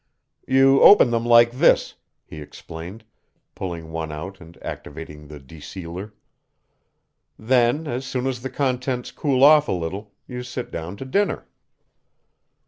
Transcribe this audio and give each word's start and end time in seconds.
"You 0.47 0.81
open 0.81 1.11
them 1.11 1.27
like 1.27 1.51
this," 1.51 1.93
he 2.25 2.41
explained, 2.41 3.03
pulling 3.53 3.91
one 3.91 4.11
out 4.11 4.41
and 4.41 4.57
activating 4.63 5.27
the 5.27 5.39
desealer. 5.39 6.13
"Then, 7.37 7.85
as 7.85 8.03
soon 8.03 8.25
as 8.25 8.41
the 8.41 8.49
contents 8.49 9.11
cool 9.11 9.43
off 9.43 9.67
a 9.67 9.71
little, 9.71 10.11
you 10.27 10.41
sit 10.41 10.71
down 10.71 10.97
to 10.97 11.05
dinner." 11.05 11.45